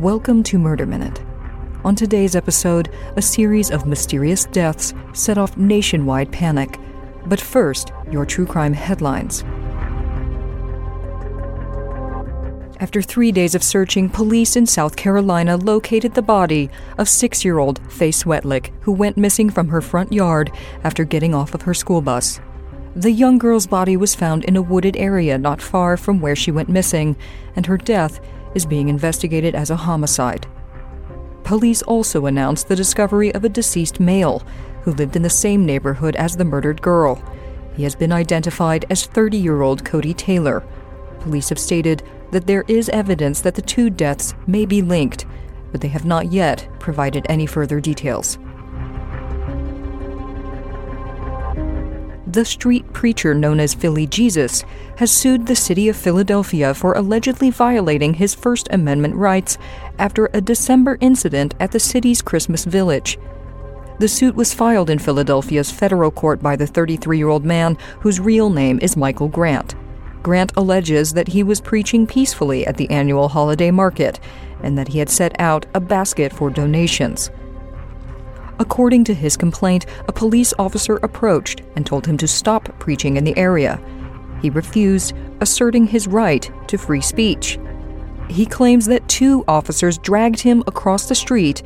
[0.00, 1.22] Welcome to Murder Minute.
[1.82, 6.78] On today's episode, a series of mysterious deaths set off nationwide panic.
[7.24, 9.42] But first, your true crime headlines.
[12.78, 16.68] After three days of searching, police in South Carolina located the body
[16.98, 20.52] of six year old Faye Swetlick, who went missing from her front yard
[20.84, 22.38] after getting off of her school bus.
[22.94, 26.50] The young girl's body was found in a wooded area not far from where she
[26.50, 27.16] went missing,
[27.54, 28.20] and her death
[28.56, 30.46] is being investigated as a homicide.
[31.44, 34.42] Police also announced the discovery of a deceased male
[34.82, 37.22] who lived in the same neighborhood as the murdered girl.
[37.76, 40.64] He has been identified as 30 year old Cody Taylor.
[41.20, 42.02] Police have stated
[42.32, 45.26] that there is evidence that the two deaths may be linked,
[45.70, 48.38] but they have not yet provided any further details.
[52.26, 54.64] The street preacher known as Philly Jesus
[54.96, 59.58] has sued the city of Philadelphia for allegedly violating his First Amendment rights
[59.98, 63.18] after a December incident at the city's Christmas Village.
[63.98, 68.20] The suit was filed in Philadelphia's federal court by the 33 year old man whose
[68.20, 69.74] real name is Michael Grant.
[70.22, 74.18] Grant alleges that he was preaching peacefully at the annual holiday market
[74.62, 77.30] and that he had set out a basket for donations.
[78.58, 83.24] According to his complaint, a police officer approached and told him to stop preaching in
[83.24, 83.80] the area.
[84.40, 87.58] He refused, asserting his right to free speech.
[88.28, 91.62] He claims that two officers dragged him across the street,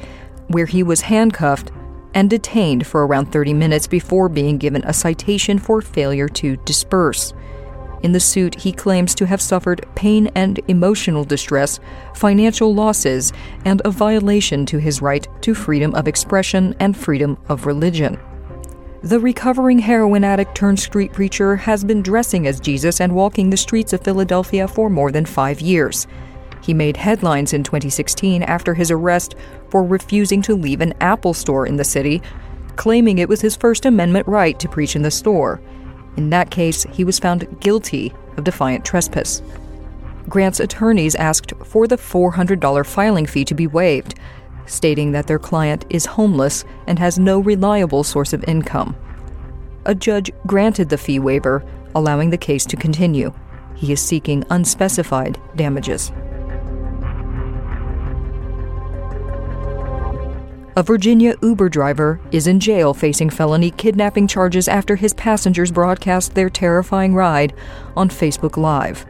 [0.48, 1.70] where he was handcuffed
[2.14, 7.32] and detained for around 30 minutes before being given a citation for failure to disperse.
[8.02, 11.80] In the suit, he claims to have suffered pain and emotional distress,
[12.14, 13.32] financial losses,
[13.64, 18.18] and a violation to his right to freedom of expression and freedom of religion.
[19.02, 23.56] The recovering heroin addict turned street preacher has been dressing as Jesus and walking the
[23.56, 26.06] streets of Philadelphia for more than five years.
[26.62, 29.34] He made headlines in 2016 after his arrest
[29.70, 32.20] for refusing to leave an Apple store in the city,
[32.76, 35.62] claiming it was his First Amendment right to preach in the store.
[36.16, 39.42] In that case, he was found guilty of defiant trespass.
[40.28, 44.14] Grant's attorneys asked for the $400 filing fee to be waived,
[44.66, 48.96] stating that their client is homeless and has no reliable source of income.
[49.86, 53.32] A judge granted the fee waiver, allowing the case to continue.
[53.74, 56.12] He is seeking unspecified damages.
[60.76, 66.36] A Virginia Uber driver is in jail facing felony kidnapping charges after his passengers broadcast
[66.36, 67.54] their terrifying ride
[67.96, 69.04] on Facebook Live.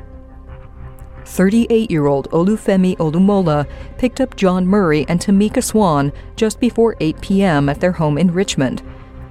[1.26, 3.68] 38 year old Olufemi Olumola
[3.98, 7.68] picked up John Murray and Tamika Swan just before 8 p.m.
[7.68, 8.82] at their home in Richmond.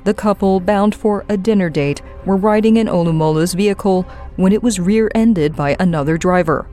[0.03, 4.03] The couple, bound for a dinner date, were riding in Olumola's vehicle
[4.35, 6.69] when it was rear ended by another driver.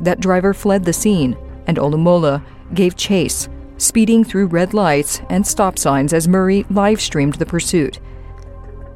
[0.00, 2.44] That driver fled the scene, and Olumola
[2.74, 3.48] gave chase
[3.80, 7.98] speeding through red lights and stop signs as Murray live streamed the pursuit.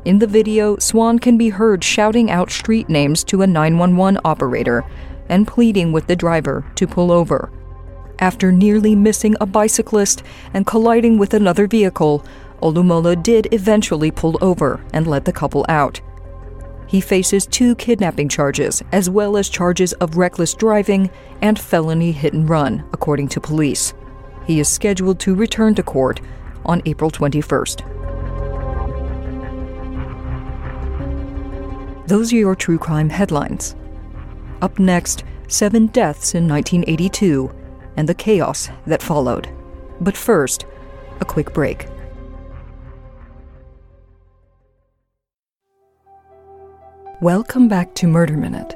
[0.05, 4.85] In the video, Swan can be heard shouting out street names to a 911 operator
[5.31, 7.51] and pleading with the driver to pull over.
[8.19, 12.25] After nearly missing a bicyclist and colliding with another vehicle,
[12.61, 16.03] Olumola did eventually pull over and let the couple out.
[16.87, 22.35] He faces two kidnapping charges, as well as charges of reckless driving and felony hit
[22.35, 23.95] and run, according to police.
[24.47, 26.21] He is scheduled to return to court
[26.65, 27.91] on April 21st.
[32.07, 33.75] Those are your true crime headlines.
[34.61, 37.51] Up next, seven deaths in 1982
[37.97, 39.49] and the chaos that followed.
[40.01, 40.67] But first,
[41.21, 41.87] a quick break.
[47.23, 48.75] Welcome back to Murder Minute.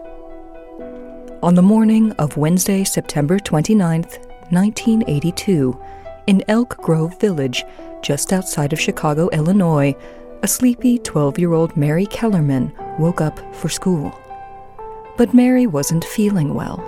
[1.42, 5.78] On the morning of Wednesday, September 29th, 1982,
[6.26, 7.64] in Elk Grove Village,
[8.03, 9.94] just outside of Chicago, Illinois,
[10.42, 14.16] a sleepy 12 year old Mary Kellerman woke up for school.
[15.16, 16.84] But Mary wasn't feeling well.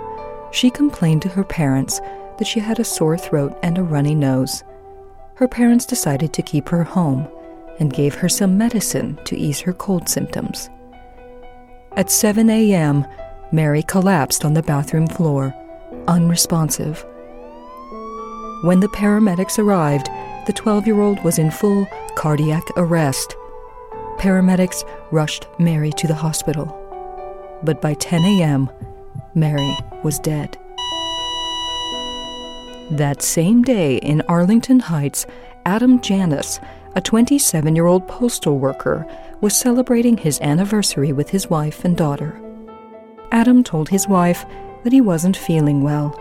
[0.51, 1.99] She complained to her parents
[2.37, 4.63] that she had a sore throat and a runny nose.
[5.35, 7.27] Her parents decided to keep her home
[7.79, 10.69] and gave her some medicine to ease her cold symptoms.
[11.97, 13.05] At 7 a.m.,
[13.51, 15.53] Mary collapsed on the bathroom floor,
[16.07, 17.05] unresponsive.
[18.61, 20.07] When the paramedics arrived,
[20.45, 23.35] the 12 year old was in full cardiac arrest.
[24.19, 26.67] Paramedics rushed Mary to the hospital.
[27.63, 28.69] But by 10 a.m.,
[29.33, 30.59] Mary was dead.
[32.91, 35.25] That same day in Arlington Heights,
[35.65, 36.59] Adam Janus,
[36.95, 39.07] a 27 year old postal worker,
[39.41, 42.39] was celebrating his anniversary with his wife and daughter.
[43.31, 44.45] Adam told his wife
[44.83, 46.15] that he wasn't feeling well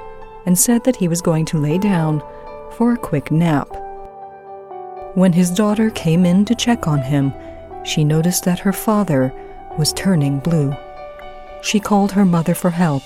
[0.46, 2.22] and said that he was going to lay down
[2.72, 3.68] for a quick nap.
[5.14, 7.32] When his daughter came in to check on him,
[7.84, 9.32] she noticed that her father
[9.78, 10.74] was turning blue.
[11.62, 13.02] She called her mother for help,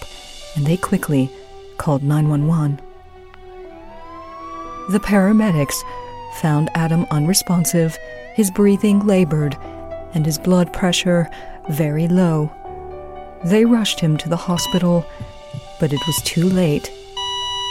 [0.54, 1.30] and they quickly
[1.78, 2.80] called 911.
[4.90, 5.82] The paramedics
[6.40, 7.96] found Adam unresponsive,
[8.34, 9.56] his breathing labored,
[10.12, 11.30] and his blood pressure
[11.70, 12.52] very low.
[13.44, 15.06] They rushed him to the hospital,
[15.80, 16.92] but it was too late.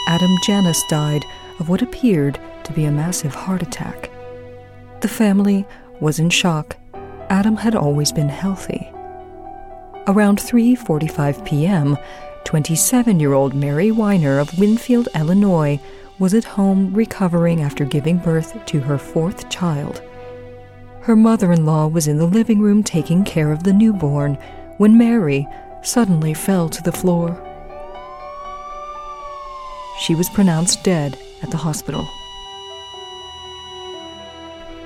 [0.07, 1.23] Adam Janus died
[1.59, 4.09] of what appeared to be a massive heart attack.
[5.01, 5.65] The family
[5.99, 6.77] was in shock.
[7.29, 8.89] Adam had always been healthy.
[10.07, 11.97] Around 3:45 p.m.,
[12.45, 15.79] 27-year-old Mary Weiner of Winfield, Illinois,
[16.19, 20.01] was at home recovering after giving birth to her fourth child.
[21.01, 24.37] Her mother-in-law was in the living room taking care of the newborn
[24.77, 25.47] when Mary
[25.81, 27.52] suddenly fell to the floor.
[30.03, 32.05] She was pronounced dead at the hospital.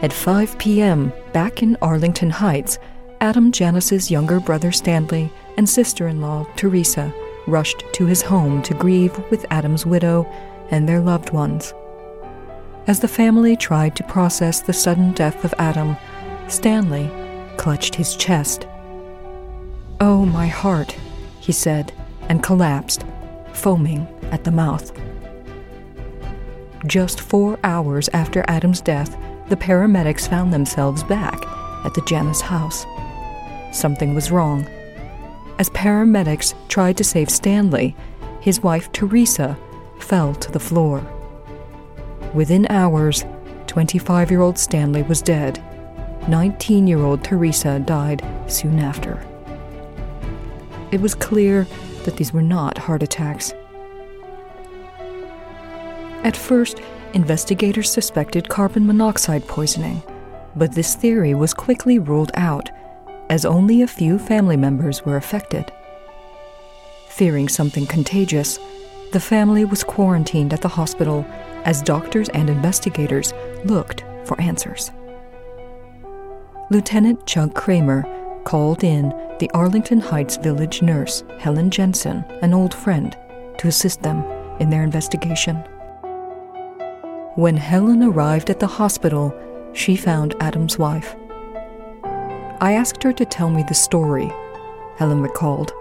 [0.03, 2.77] At 5 p.m., back in Arlington Heights,
[3.19, 7.11] Adam Janus's younger brother Stanley and sister-in-law Teresa
[7.47, 10.31] rushed to his home to grieve with Adam's widow
[10.69, 11.73] and their loved ones.
[12.85, 15.97] As the family tried to process the sudden death of Adam,
[16.47, 17.09] Stanley
[17.57, 18.67] clutched his chest.
[19.99, 20.95] Oh, my heart,
[21.39, 21.91] he said,
[22.29, 23.03] and collapsed,
[23.57, 24.91] foaming at the mouth.
[26.85, 29.17] Just four hours after Adam's death,
[29.49, 31.43] the paramedics found themselves back
[31.83, 32.85] at the Janus house.
[33.71, 34.65] Something was wrong.
[35.59, 37.95] As paramedics tried to save Stanley,
[38.41, 39.57] his wife Teresa
[39.99, 41.01] fell to the floor.
[42.33, 43.25] Within hours,
[43.65, 45.63] 25 year old Stanley was dead.
[46.27, 49.25] 19 year old Teresa died soon after.
[50.91, 51.65] It was clear
[52.07, 53.53] that these were not heart attacks.
[56.23, 56.79] At first,
[57.13, 60.01] investigators suspected carbon monoxide poisoning,
[60.55, 62.69] but this theory was quickly ruled out
[63.29, 65.69] as only a few family members were affected.
[67.09, 68.57] Fearing something contagious,
[69.11, 71.25] the family was quarantined at the hospital
[71.65, 73.33] as doctors and investigators
[73.65, 74.91] looked for answers.
[76.71, 78.05] Lieutenant Chuck Kramer
[78.47, 79.09] called in
[79.39, 83.13] the Arlington Heights village nurse, Helen Jensen, an old friend,
[83.57, 84.23] to assist them
[84.61, 85.57] in their investigation.
[87.35, 89.35] When Helen arrived at the hospital,
[89.73, 91.13] she found Adam's wife.
[92.61, 94.31] I asked her to tell me the story,
[94.95, 95.73] Helen recalled.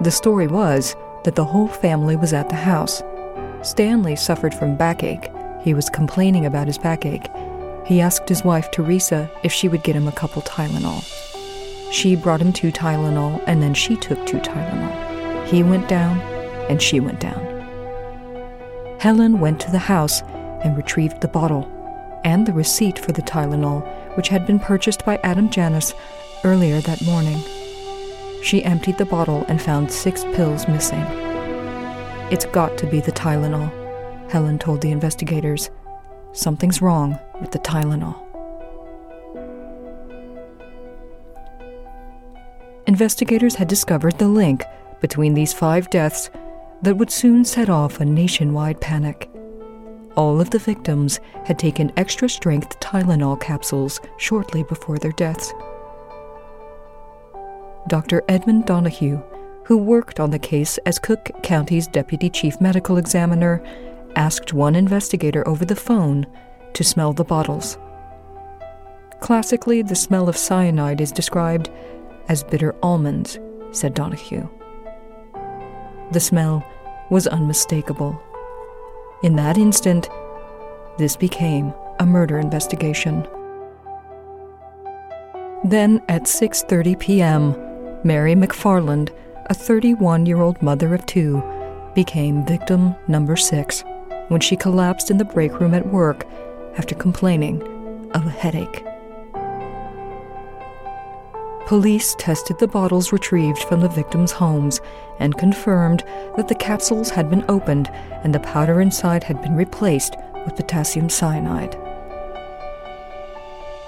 [0.00, 3.02] The story was that the whole family was at the house.
[3.60, 5.30] Stanley suffered from backache.
[5.60, 7.28] He was complaining about his backache.
[7.84, 11.04] He asked his wife, Teresa, if she would get him a couple Tylenol.
[11.90, 15.46] She brought him two Tylenol, and then she took two Tylenol.
[15.46, 16.20] He went down,
[16.68, 17.44] and she went down.
[19.00, 20.22] Helen went to the house
[20.62, 21.70] and retrieved the bottle
[22.24, 23.86] and the receipt for the Tylenol,
[24.16, 25.92] which had been purchased by Adam Janus
[26.42, 27.38] earlier that morning.
[28.42, 31.04] She emptied the bottle and found six pills missing.
[32.30, 33.70] It's got to be the Tylenol,
[34.30, 35.70] Helen told the investigators.
[36.32, 38.23] Something's wrong with the Tylenol.
[42.94, 44.62] Investigators had discovered the link
[45.00, 46.30] between these five deaths
[46.82, 49.28] that would soon set off a nationwide panic.
[50.16, 55.52] All of the victims had taken extra strength Tylenol capsules shortly before their deaths.
[57.88, 58.22] Dr.
[58.28, 59.20] Edmund Donoghue,
[59.64, 63.60] who worked on the case as Cook County's deputy chief medical examiner,
[64.14, 66.28] asked one investigator over the phone
[66.74, 67.76] to smell the bottles.
[69.18, 71.70] Classically, the smell of cyanide is described
[72.28, 73.38] as bitter almonds,
[73.72, 74.48] said Donoghue.
[76.12, 76.64] The smell
[77.10, 78.20] was unmistakable.
[79.22, 80.08] In that instant,
[80.98, 83.26] this became a murder investigation.
[85.64, 87.54] Then at 6:30 p.m.,
[88.04, 89.10] Mary McFarland,
[89.46, 91.42] a 31-year-old mother of 2,
[91.94, 93.84] became victim number 6
[94.28, 96.26] when she collapsed in the break room at work
[96.76, 97.62] after complaining
[98.14, 98.84] of a headache.
[101.66, 104.82] Police tested the bottles retrieved from the victims' homes
[105.18, 106.04] and confirmed
[106.36, 107.90] that the capsules had been opened
[108.22, 111.74] and the powder inside had been replaced with potassium cyanide.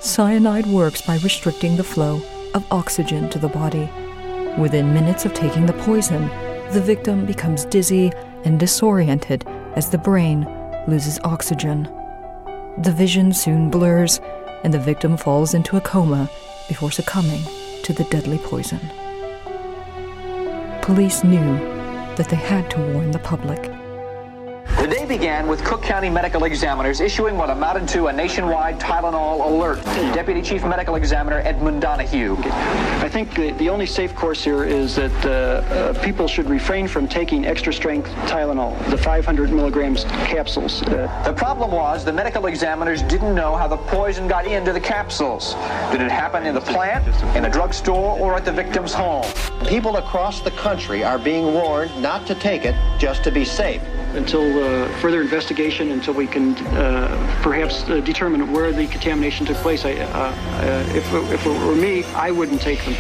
[0.00, 2.23] Cyanide works by restricting the flow
[2.54, 3.90] of oxygen to the body.
[4.56, 6.28] Within minutes of taking the poison,
[6.73, 8.11] the victim becomes dizzy
[8.45, 10.49] and disoriented as the brain
[10.88, 11.83] loses oxygen.
[12.78, 14.18] The vision soon blurs,
[14.64, 16.30] and the victim falls into a coma
[16.68, 17.42] before succumbing
[17.87, 18.81] to the deadly poison.
[20.83, 21.57] Police knew
[22.16, 23.75] that they had to warn the public.
[24.87, 29.45] The day began with Cook County medical examiners issuing what amounted to a nationwide Tylenol
[29.45, 29.85] alert.
[30.14, 32.37] Deputy Chief Medical Examiner Edmund Donoghue.
[32.38, 35.28] I think the, the only safe course here is that uh,
[35.75, 40.83] uh, people should refrain from taking extra strength Tylenol, the 500 milligrams capsules.
[40.83, 44.78] Uh, the problem was the medical examiners didn't know how the poison got into the
[44.78, 45.55] capsules.
[45.90, 49.26] Did it happen in the plant, in a drugstore, or at the victim's home?
[49.66, 53.83] People across the country are being warned not to take it just to be safe
[54.16, 59.56] until uh, further investigation, until we can uh, perhaps uh, determine where the contamination took
[59.58, 59.85] place.
[59.85, 62.94] I, uh, uh, if, if it were me, I wouldn't take them.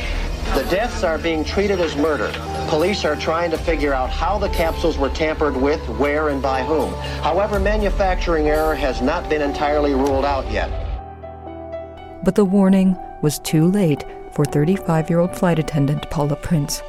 [0.54, 2.32] The deaths are being treated as murder.
[2.68, 6.62] Police are trying to figure out how the capsules were tampered with, where, and by
[6.62, 6.92] whom.
[7.22, 10.70] However, manufacturing error has not been entirely ruled out yet.
[12.24, 16.82] But the warning was too late for 35 year old flight attendant Paula Prince.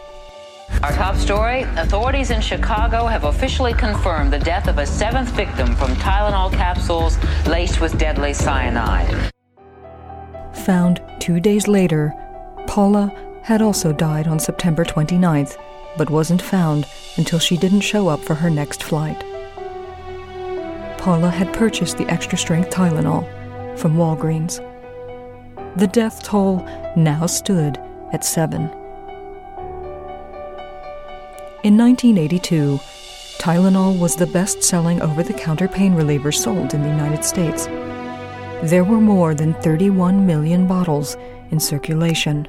[0.84, 5.76] Our top story authorities in Chicago have officially confirmed the death of a seventh victim
[5.76, 9.32] from Tylenol capsules laced with deadly cyanide.
[10.66, 12.14] Found two days later,
[12.68, 13.12] Paula
[13.44, 15.58] had also died on September 29th,
[15.98, 19.24] but wasn't found until she didn't show up for her next flight.
[20.98, 23.26] Paula had purchased the extra strength Tylenol
[23.80, 24.60] from Walgreens.
[25.78, 27.78] The death toll now stood
[28.12, 28.70] at seven.
[31.68, 32.80] In 1982,
[33.40, 37.66] Tylenol was the best selling over the counter pain reliever sold in the United States.
[38.64, 41.18] There were more than 31 million bottles
[41.52, 42.48] in circulation.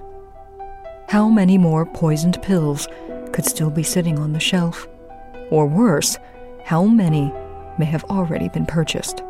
[1.08, 2.86] How many more poisoned pills
[3.32, 4.86] could still be sitting on the shelf?
[5.50, 6.16] Or worse,
[6.62, 7.32] how many
[7.76, 9.24] may have already been purchased?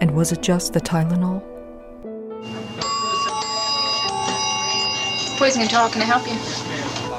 [0.00, 1.42] And was it just the Tylenol?
[5.36, 6.63] Poison control, can I help you?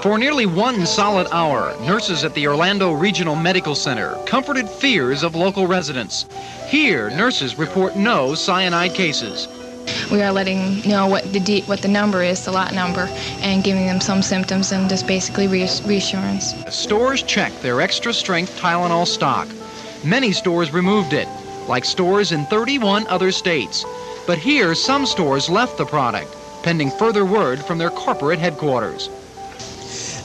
[0.06, 5.34] For nearly one solid hour, nurses at the Orlando Regional Medical Center comforted fears of
[5.34, 6.28] local residents.
[6.68, 9.48] Here, nurses report no cyanide cases.
[10.12, 13.08] We are letting know what the what the number is, the lot number,
[13.42, 16.54] and giving them some symptoms and just basically reassurance.
[16.70, 19.48] Stores checked their extra strength Tylenol stock.
[20.04, 21.28] Many stores removed it,
[21.68, 23.84] like stores in 31 other states.
[24.28, 26.32] But here, some stores left the product,
[26.62, 29.10] pending further word from their corporate headquarters.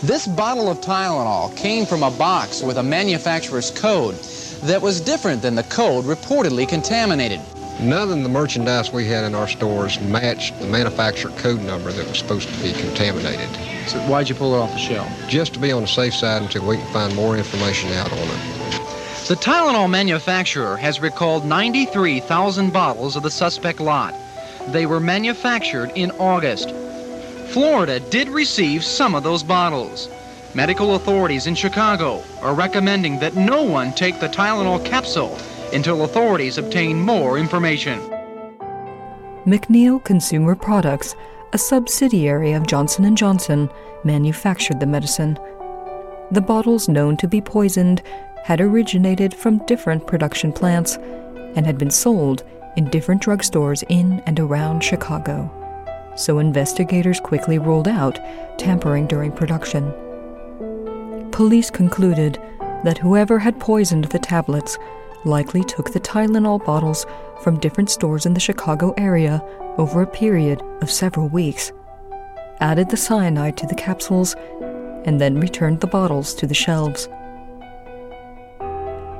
[0.03, 4.15] This bottle of Tylenol came from a box with a manufacturer's code
[4.63, 7.39] that was different than the code reportedly contaminated.
[7.81, 12.09] None of the merchandise we had in our stores matched the manufacturer code number that
[12.09, 13.47] was supposed to be contaminated.
[13.89, 15.13] So why'd you pull it off the shelf?
[15.29, 18.19] Just to be on the safe side until we can find more information out on
[18.19, 19.29] it.
[19.29, 24.15] The Tylenol manufacturer has recalled 93,000 bottles of the suspect lot.
[24.69, 26.71] They were manufactured in August.
[27.51, 30.09] Florida did receive some of those bottles.
[30.55, 35.37] Medical authorities in Chicago are recommending that no one take the Tylenol capsule
[35.73, 37.99] until authorities obtain more information.
[39.47, 41.17] McNeil Consumer Products,
[41.53, 43.69] a subsidiary of Johnson & Johnson,
[44.05, 45.37] manufactured the medicine.
[46.31, 48.01] The bottles known to be poisoned
[48.45, 50.99] had originated from different production plants
[51.57, 52.45] and had been sold
[52.77, 55.51] in different drugstores in and around Chicago
[56.17, 58.19] so investigators quickly ruled out
[58.59, 59.93] tampering during production.
[61.31, 62.39] Police concluded
[62.85, 64.79] that whoever had poisoned the tablets
[65.25, 67.07] likely took the Tylenol bottles
[67.43, 69.43] from different stores in the Chicago area
[69.79, 71.73] over a period of several weeks,
[72.61, 74.35] added the cyanide to the capsules,
[75.05, 77.09] and then returned the bottles to the shelves.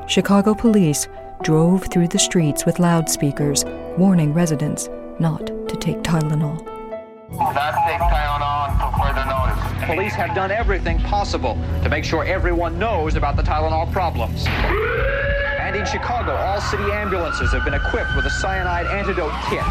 [0.07, 1.09] Chicago police
[1.43, 3.65] drove through the streets with loudspeakers
[3.97, 6.80] warning residents not to take Tylenol.
[7.33, 9.87] Not take Tylenol until further notice.
[9.87, 14.47] Police have done everything possible to make sure everyone knows about the Tylenol problems.
[14.47, 19.63] And in Chicago, all city ambulances have been equipped with a cyanide antidote kit.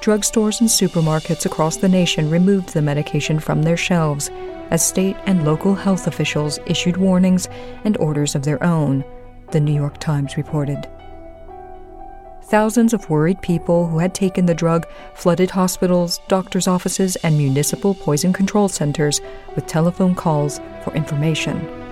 [0.00, 4.30] Drugstores and supermarkets across the nation removed the medication from their shelves
[4.70, 7.48] as state and local health officials issued warnings
[7.84, 9.04] and orders of their own,
[9.52, 10.88] the New York Times reported.
[12.48, 17.94] Thousands of worried people who had taken the drug flooded hospitals, doctors' offices, and municipal
[17.94, 19.20] poison control centers
[19.54, 21.87] with telephone calls for information.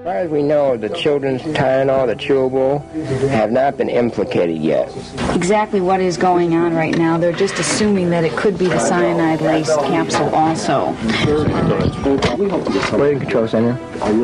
[0.00, 2.80] As far as we know, the children's Tylenol, the chewable,
[3.28, 4.90] have not been implicated yet.
[5.34, 8.78] Exactly what is going on right now, they're just assuming that it could be the
[8.78, 10.94] cyanide-laced capsule also.
[12.88, 13.72] Poison Control Center.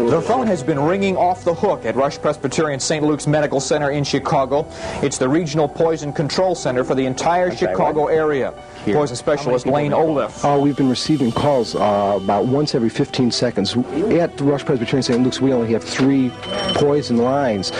[0.08, 3.04] The phone has been ringing off the hook at Rush Presbyterian St.
[3.04, 4.66] Luke's Medical Center in Chicago.
[5.02, 8.54] It's the regional poison control center for the entire Chicago area.
[8.86, 8.96] Here.
[8.96, 10.44] Poison specialist Lane Oliff.
[10.44, 13.76] Uh, we've been receiving calls uh, about once every 15 seconds.
[13.76, 15.22] At the Rush Presbyterian St.
[15.22, 16.30] Luke's, we only have three
[16.74, 17.72] poison lines,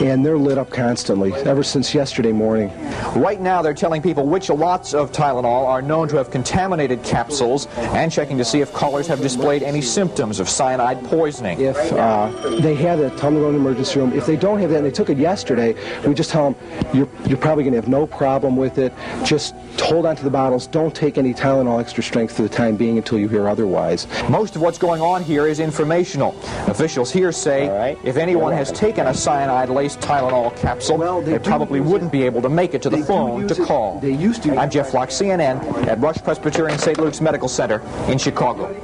[0.00, 2.72] and they're lit up constantly ever since yesterday morning.
[3.14, 7.66] Right now, they're telling people which lots of Tylenol are known to have contaminated capsules
[7.76, 11.60] and checking to see if callers have displayed any symptoms of cyanide poisoning.
[11.60, 12.30] If uh,
[12.60, 14.12] they have it, tell them to go to the emergency room.
[14.12, 15.74] If they don't have that and they took it yesterday,
[16.06, 18.92] we just tell them you're, you're probably going to have no problem with it.
[19.24, 20.66] Just hold on to the bottles.
[20.66, 24.06] Don't take any Tylenol extra strength for the time being until you hear otherwise.
[24.28, 26.34] Most of what's going on here is informational.
[26.68, 27.98] Officials here say right.
[28.04, 32.42] if anyone has taken a cyanide-laced Tylenol capsule, well, they, they probably wouldn't be able
[32.42, 34.00] to make it to the phone to call.
[34.00, 34.56] They used to.
[34.56, 36.98] I'm Jeff Flock, CNN, at Rush Presbyterian St.
[36.98, 38.74] Luke's Medical Center in Chicago.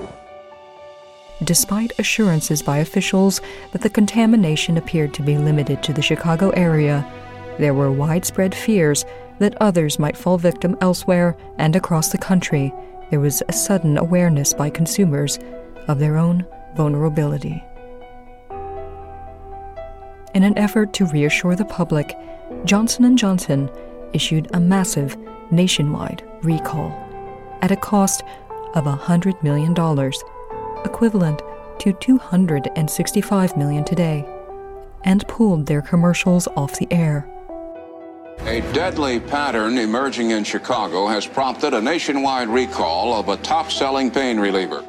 [1.42, 3.40] Despite assurances by officials
[3.72, 7.06] that the contamination appeared to be limited to the Chicago area,
[7.60, 9.04] there were widespread fears
[9.38, 12.72] that others might fall victim elsewhere and across the country.
[13.10, 15.38] There was a sudden awareness by consumers
[15.86, 17.62] of their own vulnerability.
[20.34, 22.16] In an effort to reassure the public,
[22.64, 23.70] Johnson & Johnson
[24.12, 25.16] issued a massive
[25.50, 26.90] nationwide recall
[27.62, 28.22] at a cost
[28.74, 29.72] of $100 million,
[30.84, 31.42] equivalent
[31.80, 34.26] to 265 million today,
[35.04, 37.28] and pulled their commercials off the air.
[38.46, 44.10] A deadly pattern emerging in Chicago has prompted a nationwide recall of a top selling
[44.10, 44.82] pain reliever.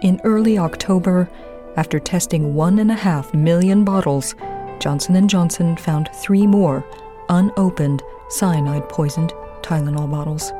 [0.00, 1.28] In early October,
[1.76, 4.34] after testing one and a half million bottles,
[4.80, 6.84] Johnson & Johnson found three more
[7.28, 10.52] unopened cyanide poisoned Tylenol bottles.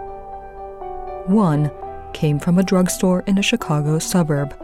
[1.27, 1.71] One
[2.13, 4.55] came from a drugstore in a Chicago suburb,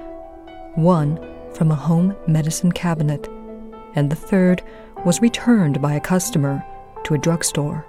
[0.74, 1.18] one
[1.54, 3.26] from a home medicine cabinet,
[3.94, 4.62] and the third
[5.06, 6.62] was returned by a customer
[7.04, 7.84] to a drugstore.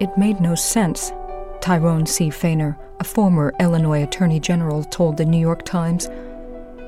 [0.00, 1.12] It made no sense,
[1.60, 2.28] Tyrone C.
[2.28, 6.08] Fahner, a former Illinois Attorney General, told the New York Times.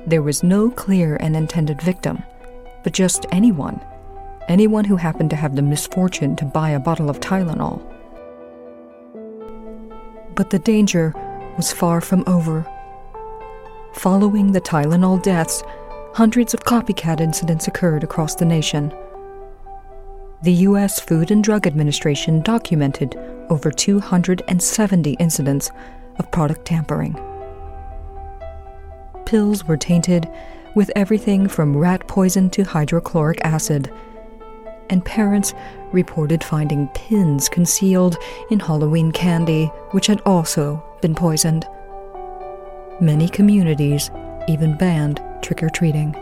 [0.07, 2.23] There was no clear and intended victim,
[2.83, 3.81] but just anyone.
[4.49, 7.81] Anyone who happened to have the misfortune to buy a bottle of Tylenol.
[10.35, 11.15] But the danger
[11.57, 12.67] was far from over.
[13.95, 15.63] Following the Tylenol deaths,
[16.13, 18.93] hundreds of copycat incidents occurred across the nation
[20.43, 21.01] the U.S.
[21.01, 23.17] Food and Drug Administration documented
[23.49, 25.71] over 270 incidents
[26.19, 27.15] of product tampering.
[29.25, 30.29] Pills were tainted
[30.75, 33.91] with everything from rat poison to hydrochloric acid,
[34.91, 35.55] and parents
[35.91, 38.17] reported finding pins concealed
[38.51, 41.67] in Halloween candy, which had also been poisoned.
[43.01, 44.11] Many communities
[44.49, 46.15] even banned trick or treating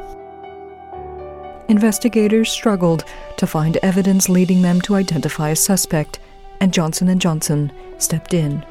[1.69, 3.05] investigators struggled
[3.37, 6.19] to find evidence leading them to identify a suspect,
[6.61, 8.65] and Johnson & Johnson stepped in.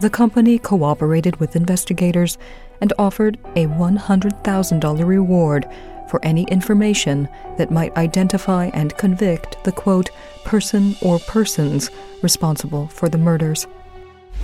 [0.00, 2.36] The company cooperated with investigators
[2.80, 5.66] and offered a $100,000 reward
[6.08, 10.10] for any information that might identify and convict the quote
[10.44, 11.90] person or persons
[12.22, 13.66] responsible for the murders.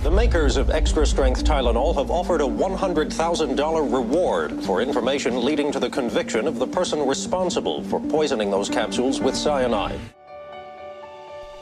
[0.03, 5.79] The makers of extra strength Tylenol have offered a $100,000 reward for information leading to
[5.79, 10.01] the conviction of the person responsible for poisoning those capsules with cyanide.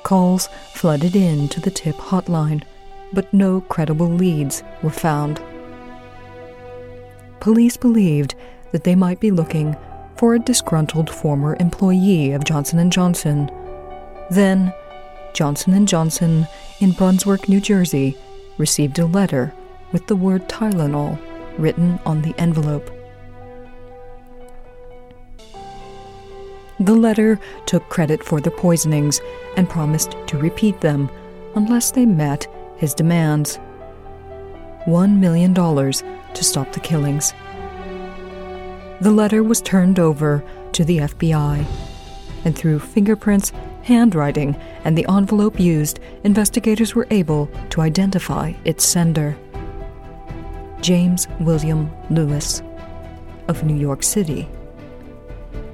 [0.01, 2.63] Calls flooded in to the tip hotline,
[3.13, 5.39] but no credible leads were found.
[7.41, 8.33] Police believed
[8.71, 9.77] that they might be looking
[10.15, 13.51] for a disgruntled former employee of Johnson & Johnson.
[14.31, 14.73] Then,
[15.35, 16.47] Johnson & Johnson
[16.79, 18.17] in Brunswick, New Jersey,
[18.61, 19.53] received a letter
[19.91, 21.19] with the word Tylenol
[21.57, 22.89] written on the envelope.
[26.79, 29.19] The letter took credit for the poisonings
[29.57, 31.09] and promised to repeat them
[31.55, 32.47] unless they met
[32.77, 33.59] his demands
[34.85, 37.33] $1 million to stop the killings.
[39.01, 40.43] The letter was turned over
[40.73, 41.65] to the FBI,
[42.45, 43.51] and through fingerprints
[43.83, 49.37] handwriting, and the envelope used, investigators were able to identify its sender.
[50.81, 52.63] James William Lewis
[53.47, 54.47] of New York City.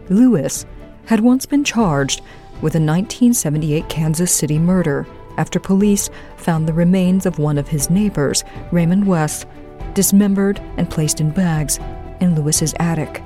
[0.09, 0.65] Lewis
[1.05, 2.21] had once been charged
[2.61, 7.89] with a 1978 Kansas City murder after police found the remains of one of his
[7.89, 9.45] neighbors, Raymond West,
[9.93, 11.79] dismembered and placed in bags
[12.19, 13.23] in Lewis's attic.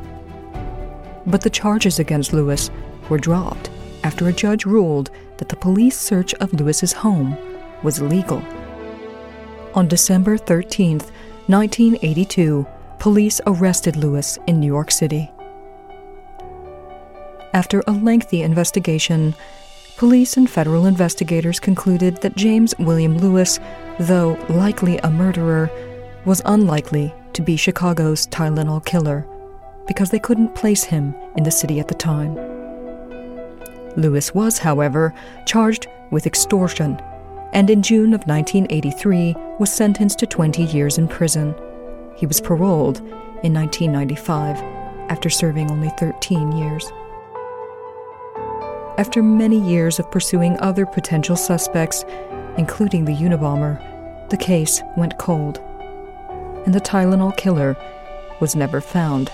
[1.26, 2.70] But the charges against Lewis
[3.10, 3.71] were dropped
[4.04, 7.38] after a judge ruled that the police search of Lewis's home
[7.84, 8.44] was legal.
[9.74, 11.00] On December 13,
[11.48, 12.66] 1982,
[13.00, 15.32] police arrested Lewis in New York City.
[17.54, 19.34] After a lengthy investigation,
[19.98, 23.60] police and federal investigators concluded that James William Lewis,
[24.00, 25.70] though likely a murderer,
[26.26, 29.28] was unlikely to be Chicago's Tylenol killer
[29.88, 32.51] because they couldn't place him in the city at the time.
[33.96, 35.14] Lewis was, however,
[35.46, 37.02] charged with extortion
[37.54, 41.54] and in June of 1983 was sentenced to 20 years in prison.
[42.16, 43.00] He was paroled
[43.44, 44.58] in 1995
[45.10, 46.92] after serving only 13 years.
[48.98, 52.06] After many years of pursuing other potential suspects,
[52.58, 53.80] including the Unabomber,
[54.30, 55.60] the case went cold,
[56.66, 57.76] and the Tylenol killer
[58.40, 59.30] was never found.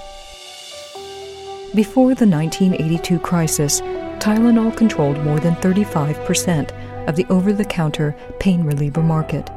[1.76, 3.82] Before the 1982 crisis,
[4.19, 6.71] Tylenol controlled more than 35%
[7.08, 9.49] of the over the counter pain reliever market.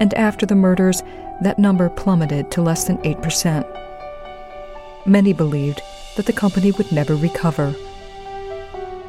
[0.00, 1.02] And after the murders,
[1.42, 3.64] that number plummeted to less than 8%.
[5.06, 5.82] Many believed
[6.16, 7.74] that the company would never recover.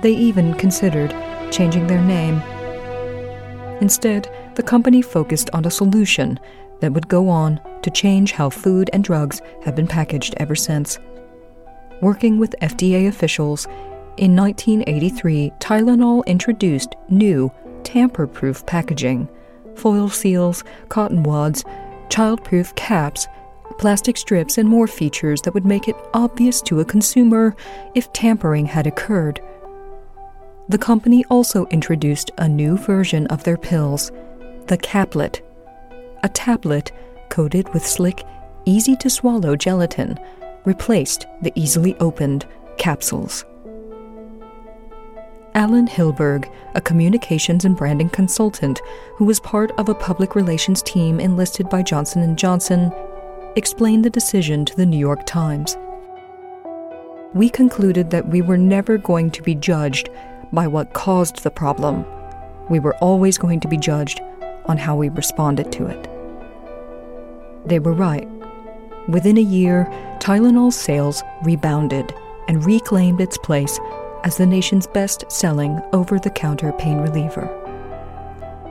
[0.01, 1.13] They even considered
[1.51, 2.41] changing their name.
[3.81, 6.39] Instead, the company focused on a solution
[6.79, 10.99] that would go on to change how food and drugs have been packaged ever since.
[12.01, 13.67] Working with FDA officials,
[14.17, 17.51] in 1983, Tylenol introduced new,
[17.83, 19.29] tamper proof packaging
[19.75, 21.63] foil seals, cotton wads,
[22.09, 23.27] child proof caps,
[23.77, 27.55] plastic strips, and more features that would make it obvious to a consumer
[27.93, 29.39] if tampering had occurred.
[30.69, 34.11] The company also introduced a new version of their pills,
[34.65, 35.41] the caplet,
[36.23, 36.91] a tablet
[37.29, 38.23] coated with slick,
[38.65, 40.19] easy to swallow gelatin,
[40.65, 42.45] replaced the easily opened
[42.77, 43.45] capsules.
[45.57, 48.79] Alan Hilburg, a communications and branding consultant
[49.15, 52.93] who was part of a public relations team enlisted by Johnson & Johnson,
[53.55, 55.75] explained the decision to the New York Times.
[57.33, 60.11] We concluded that we were never going to be judged
[60.53, 62.05] by what caused the problem.
[62.69, 64.21] We were always going to be judged
[64.65, 66.07] on how we responded to it.
[67.65, 68.29] They were right.
[69.07, 69.87] Within a year,
[70.19, 72.13] Tylenol's sales rebounded
[72.47, 73.79] and reclaimed its place
[74.27, 77.49] as the nation's best-selling over-the-counter pain reliever.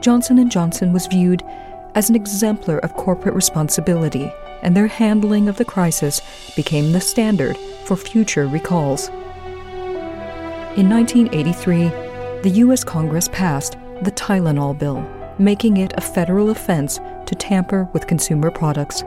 [0.01, 1.43] Johnson & Johnson was viewed
[1.95, 6.21] as an exemplar of corporate responsibility, and their handling of the crisis
[6.55, 9.07] became the standard for future recalls.
[10.77, 11.87] In 1983,
[12.43, 12.83] the U.S.
[12.83, 15.01] Congress passed the Tylenol Bill,
[15.39, 19.01] making it a federal offense to tamper with consumer products.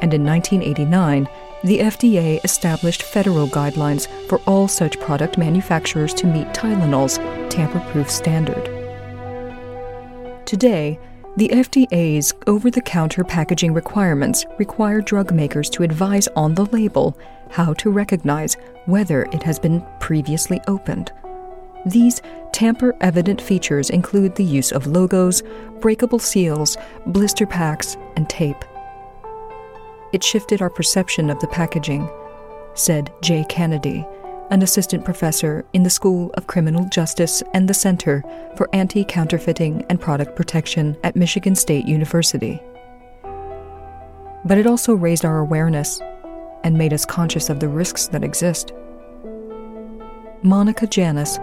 [0.00, 1.28] And in 1989,
[1.66, 7.18] the FDA established federal guidelines for all such product manufacturers to meet Tylenol's
[7.52, 8.64] tamper proof standard.
[10.46, 10.96] Today,
[11.36, 17.18] the FDA's over the counter packaging requirements require drug makers to advise on the label
[17.50, 21.10] how to recognize whether it has been previously opened.
[21.84, 25.42] These tamper evident features include the use of logos,
[25.80, 26.76] breakable seals,
[27.06, 28.64] blister packs, and tape.
[30.12, 32.08] It shifted our perception of the packaging,
[32.74, 34.06] said Jay Kennedy,
[34.50, 38.22] an assistant professor in the School of Criminal Justice and the Center
[38.56, 42.62] for Anti Counterfeiting and Product Protection at Michigan State University.
[44.44, 46.00] But it also raised our awareness
[46.62, 48.72] and made us conscious of the risks that exist.
[50.42, 51.38] Monica Janus,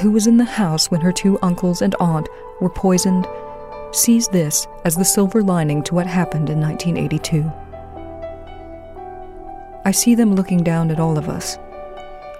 [0.00, 2.28] who was in the house when her two uncles and aunt
[2.60, 3.26] were poisoned,
[3.92, 7.67] sees this as the silver lining to what happened in 1982.
[9.88, 11.56] I see them looking down at all of us.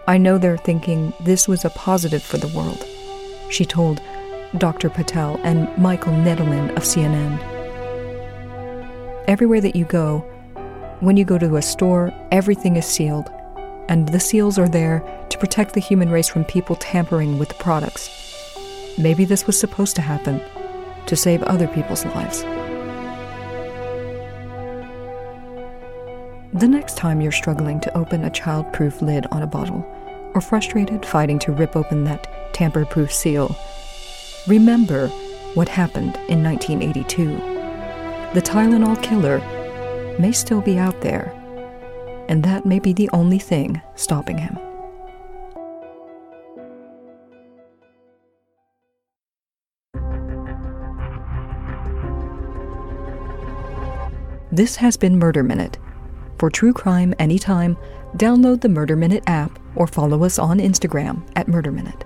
[0.06, 2.84] I know they're thinking this was a positive for the world,
[3.48, 4.02] she told
[4.58, 4.90] Dr.
[4.90, 7.38] Patel and Michael Nedelman of CNN.
[9.26, 10.18] Everywhere that you go,
[11.00, 13.30] when you go to a store, everything is sealed,
[13.88, 17.54] and the seals are there to protect the human race from people tampering with the
[17.54, 18.10] products.
[18.98, 20.42] Maybe this was supposed to happen
[21.06, 22.44] to save other people's lives.
[26.58, 29.86] The next time you're struggling to open a child-proof lid on a bottle,
[30.34, 33.56] or frustrated fighting to rip open that tamper-proof seal,
[34.48, 35.06] remember
[35.54, 37.36] what happened in 1982.
[38.34, 39.38] The Tylenol killer
[40.18, 41.32] may still be out there,
[42.28, 44.58] and that may be the only thing stopping him.
[54.50, 55.78] This has been Murder Minute
[56.38, 57.76] for true crime anytime,
[58.16, 62.04] download the Murder Minute app or follow us on Instagram at Murder Minute.